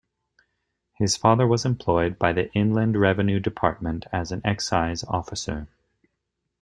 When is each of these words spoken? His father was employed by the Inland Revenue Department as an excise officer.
His 0.93 1.15
father 1.15 1.45
was 1.45 1.63
employed 1.63 2.17
by 2.17 2.33
the 2.33 2.51
Inland 2.53 2.99
Revenue 2.99 3.39
Department 3.39 4.07
as 4.11 4.31
an 4.31 4.41
excise 4.43 5.03
officer. 5.03 5.67